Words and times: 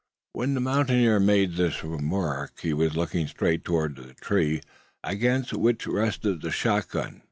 When 0.33 0.55
the 0.55 0.59
mountaineer 0.59 1.19
made 1.19 1.57
this 1.57 1.83
remark 1.83 2.61
he 2.61 2.73
was 2.73 2.95
looking 2.95 3.27
straight 3.27 3.63
toward 3.63 3.97
the 3.97 4.15
tree, 4.15 4.61
against 5.03 5.53
which 5.53 5.85
rested 5.85 6.41
the 6.41 6.49
shotgun. 6.49 7.19